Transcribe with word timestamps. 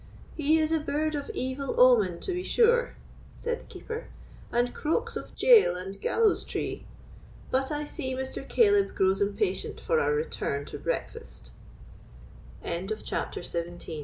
"He 0.35 0.57
is 0.57 0.71
a 0.71 0.79
bird 0.79 1.13
of 1.13 1.29
evil 1.31 1.79
omen, 1.79 2.21
to 2.21 2.33
be 2.33 2.41
sure," 2.41 2.95
said 3.35 3.59
the 3.59 3.65
Keeper, 3.65 4.07
"and 4.51 4.73
croaks 4.73 5.15
of 5.15 5.35
jail 5.35 5.75
and 5.75 6.01
gallows 6.01 6.43
tree. 6.43 6.87
But 7.51 7.71
I 7.71 7.83
see 7.83 8.15
Mr. 8.15 8.49
Caleb 8.49 8.95
grows 8.95 9.21
impatient 9.21 9.79
for 9.79 9.99
our 9.99 10.11
return 10.13 10.65
to 10.65 10.79
breakfast." 10.79 11.51
CHAPTER 12.63 13.43
XVIII. 13.43 13.43
Sir, 13.43 13.63
stay 13.63 13.75
at 13.75 13.83
home 13.83 13.89
and 13.89 13.97